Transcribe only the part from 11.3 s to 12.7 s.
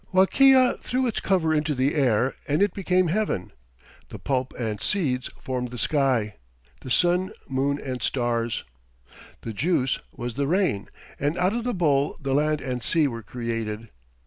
out of the bowl the land